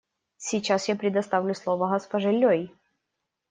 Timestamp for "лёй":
2.31-2.73